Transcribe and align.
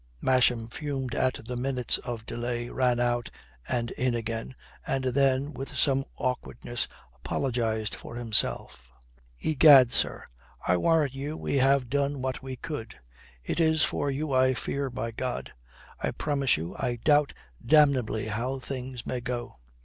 Masham 0.19 0.67
fumed 0.67 1.13
at 1.13 1.41
the 1.45 1.55
minutes 1.55 1.99
of 1.99 2.25
delay, 2.25 2.69
ran 2.69 2.99
out 2.99 3.29
and 3.69 3.91
in 3.91 4.15
again, 4.15 4.55
and 4.87 5.03
then 5.03 5.53
with 5.53 5.75
some 5.77 6.05
awkwardness 6.17 6.87
apologized 7.15 7.93
for 7.93 8.15
himself. 8.15 8.89
"Egad, 9.41 9.91
sir, 9.91 10.25
I 10.67 10.77
warrant 10.77 11.13
you 11.13 11.37
we 11.37 11.57
have 11.57 11.87
done 11.87 12.19
what 12.23 12.41
we 12.41 12.55
could. 12.55 12.95
It 13.43 13.59
is 13.59 13.83
for 13.83 14.09
you 14.09 14.33
I 14.33 14.55
fear, 14.55 14.89
by 14.89 15.11
God. 15.11 15.53
I 15.99 16.09
promise 16.09 16.57
you, 16.57 16.75
I 16.79 16.95
doubt 16.95 17.35
damnably 17.63 18.25
how 18.29 18.57
things 18.57 19.05
may 19.05 19.21
go. 19.21 19.57